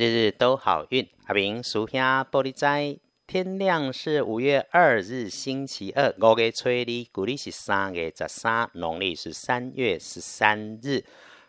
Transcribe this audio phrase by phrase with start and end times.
[0.00, 1.06] 日日都好运。
[1.26, 11.04] 阿明属下玻璃斋，天亮是五月二日星期二，五月初二，古历是三月十三，农历是三月十三日。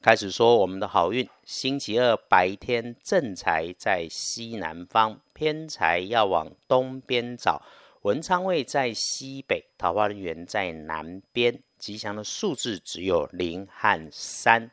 [0.00, 1.28] 开始说我们的好运。
[1.44, 7.62] 星期二白天正财在西南方，偏财要往东边找。
[8.00, 11.62] 文昌位在西北，桃花源在南边。
[11.78, 14.68] 吉祥的数字只有零和三。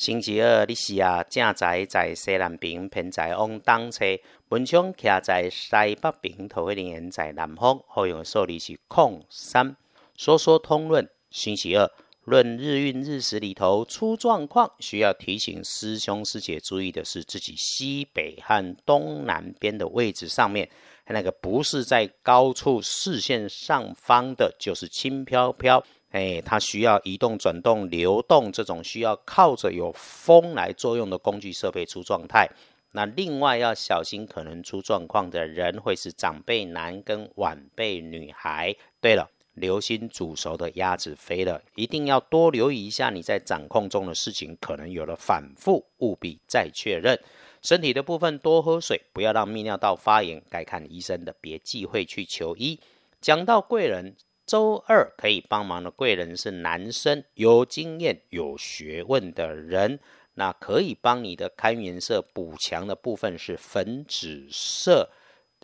[0.00, 4.18] 星期二，你是啊，正在在西南边，偏在往东侧；
[4.48, 7.78] 文昌徛在西北边，桃花源在南方。
[7.86, 9.76] 好用的数字是空三。
[10.16, 11.86] 说说通论，星期二
[12.24, 20.70] 论日运日时里头出状况，需要提醒师兄师姐注意的是，自己西北和东南边的位置上面，
[21.08, 25.84] 那个不是在高处视线上方的，就是轻飘飘。
[26.10, 32.50] 哎，它需要移动、转动、流动这种需要靠着有风来作用的工具设备出状态。
[32.90, 38.74] 那另外要小心，可能出状况的人会是长辈男跟晚辈女孩。
[39.00, 47.16] 对了，留心煮熟的鸭子飞了，一定要多留意一下你在掌控中的事情可能有了反复，务必再确认。
[47.62, 52.80] 身体的部分多喝水，不要让泌尿道发炎，该看医生的别忌讳去求医。
[53.20, 54.16] 讲到贵人。
[54.50, 60.00] 周二可以帮忙的贵人是男生，有经验、有学问的人，
[60.34, 65.08] 那可以帮你的看颜色补强的部分是粉紫色，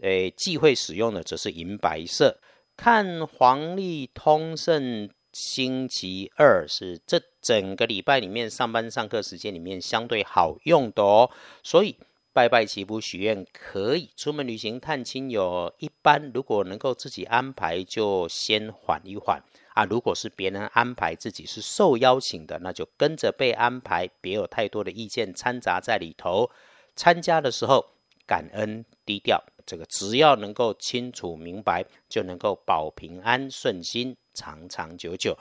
[0.02, 2.38] 诶，忌讳使用的则是银白色。
[2.76, 11.28] 看黄历通胜星期二是这整个礼拜里面上班上课时间里面相对好用的哦，
[11.64, 11.96] 所以。
[12.36, 19.42] 拜拜祈福许愿可以，出门旅行探亲友一般，如果能够自己安排，就先缓一缓
[19.72, 19.86] 啊。
[19.86, 26.50] 如果是别人安排，自己是受邀请的，那就跟着被安排，别有太多的意见掺杂在里头。
[26.94, 27.82] 参加的时候
[28.26, 35.38] 感恩低调，这个只要能够清楚明白，就能够保平安顺心，长长久久。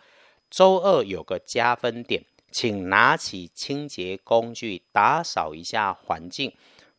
[0.50, 2.24] 周二有个加分点，
[2.54, 6.54] 请拿起清洁工具打扫一下环境。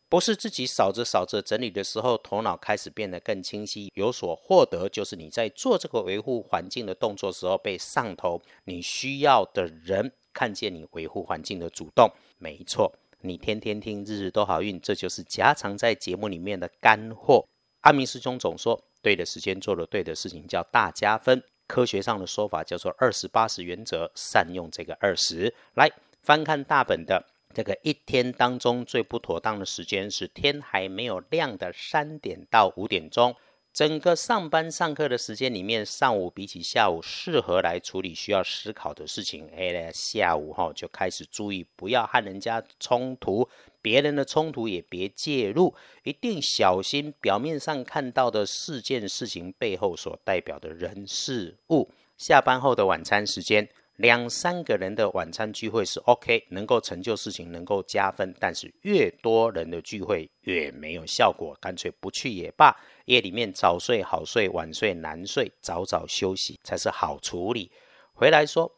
[0.09, 12.09] 不是自己扫着扫着整理的时候，头脑开始变得更清晰，有所获得，就是你在做这个维护环境的动作时候被上头，你需要的人看见你维护环境的主动。
[12.37, 17.45] 没错，你天天听日日都好运，这就是夹藏在节目里面的干货。
[17.81, 25.53] 阿明师兄总说，对的时间做了对的事情叫大加分，科学上的说法叫做二十八十原则，善用这个二十。
[25.73, 25.91] 来
[26.21, 27.25] 翻看大本的。
[27.57, 33.35] 这个一天当中最不妥当的时间是天还没有亮的三点到五点钟。
[33.73, 39.49] 整个上班上课的时间里面，上午比起下午适合来处理需要思考的事情。
[39.57, 43.49] 哎，下午哈就开始注意，不要和人家冲突，
[43.81, 51.89] 别人的冲突也别介入，一定小心表面上看到的事件事情背后所代表的人事物。
[52.19, 53.67] 下班后的晚餐时间。
[53.97, 58.31] 两三个人的晚餐聚会是 OK，能够成就事情，能够加分。
[58.39, 62.75] 但是越多人的聚会越没有效果，干脆不去也罢。
[63.05, 67.71] 夜里面早睡好睡，晚睡难睡，早早休息才是好处理。
[68.13, 68.71] 回来说，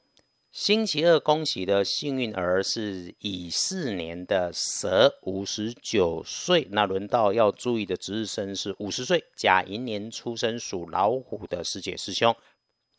[0.53, 6.66] 星期二恭喜的幸运儿是乙巳年的蛇，五十九岁。
[6.72, 12.34] 那轮到要注意的值日生是五十岁甲寅年出生属老虎的师姐师兄。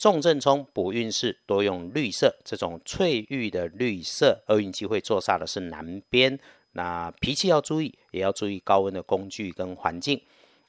[0.01, 6.41] 重正冲补运势多用绿色，这种翠玉的绿色，厄运机会坐煞的是南边。
[6.73, 10.19] 那脾气要注意，也要注意高温的工具跟环境。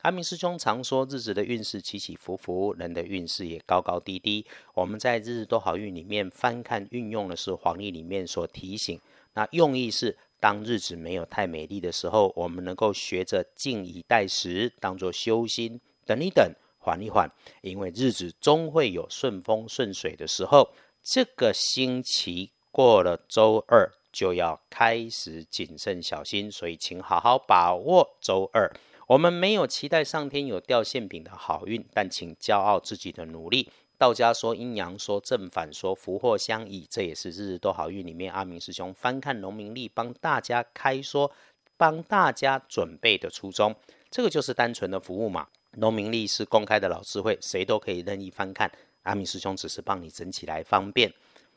[0.02, 4.46] 阿明师兄常说，日子的运势起起伏伏，人的运势也高高低低。
[4.74, 9.00] 我们在日日都好运里面翻看运用的是黄历里面所提醒，
[9.36, 16.54] 那用意是当日子没有太美丽的时候，我们能够学着静以待时，当做修心，等一等。
[16.82, 17.32] 缓一缓，
[17.62, 20.70] 因为日子终会有顺风顺水的时候。
[21.04, 28.72] 这个星期过了周二，就要开始谨慎小心，所以请好好把握周二。
[29.08, 33.72] 我们没有期待上天有掉馅饼的好运，但请骄傲自己的努力。
[33.98, 41.32] 道家说阴阳，说正反，说福祸相依，这也是日日都好运里面阿明师兄翻看农民历帮大家开说，
[41.78, 43.76] 帮大家准备的初衷。
[44.12, 45.48] 这个就是单纯的服务嘛。
[45.78, 48.72] 农民历是公开的老师会，谁都可以任意翻看。
[49.04, 51.12] 阿明师兄只是帮你整起来方便。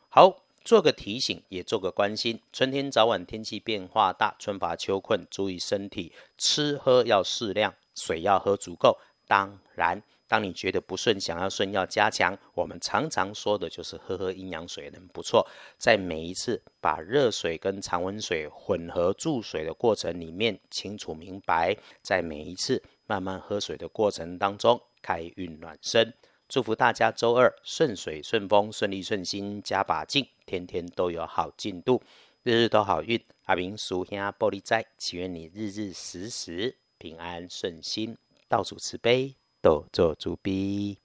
[0.08, 2.40] 好，做个提醒，也做个关心。
[2.52, 8.98] 春天早晚天气变化大，春乏秋困，注意身体，吃喝要适量，水要喝足够。
[9.26, 15.46] 当然，当你觉得不顺，想要顺要加强，我们常常说的就是喝喝阴阳水，能不错。
[15.76, 26.14] 在每一次把热水跟常温水混合注水的过程里面，清楚明白，在每一次慢慢喝水的过程当中，开运暖身。
[26.48, 32.02] 祝福大家周二顺水顺风，顺利顺心，加把劲，天天都有好进度，
[32.42, 33.22] 日日都好运。
[33.44, 38.16] 阿明叔兄玻璃斋，祈愿你日日时时平安顺心，
[38.48, 41.03] 到处慈悲，都做主逼。